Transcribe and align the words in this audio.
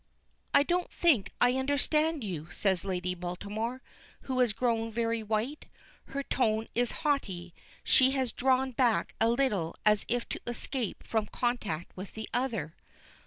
"I 0.51 0.63
don't 0.63 0.91
think 0.91 1.31
I 1.39 1.53
understand 1.53 2.23
you," 2.23 2.47
says 2.51 2.83
Lady 2.83 3.13
Baltimore, 3.13 3.83
who 4.21 4.39
has 4.39 4.51
grown 4.51 4.89
very 4.91 5.21
white. 5.21 5.67
Her 6.05 6.23
tone 6.23 6.67
is 6.73 6.91
haughty; 7.05 7.53
she 7.83 8.09
has 8.09 8.31
drawn 8.31 8.71
back 8.71 9.13
a 9.21 9.29
little 9.29 9.75
as 9.85 10.05
if 10.07 10.27
to 10.29 10.41
escape 10.47 11.05
from 11.05 11.27
contact 11.27 11.95
with 11.95 12.13
the 12.15 12.27
other. 12.33 12.73